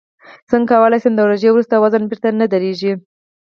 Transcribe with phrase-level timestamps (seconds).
[0.51, 2.91] څنګه کولی شم د روژې وروسته وزن بېرته نه ډېرېږي